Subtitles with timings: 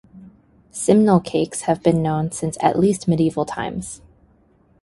[0.71, 4.01] Simnel cakes have been known since at least medieval times.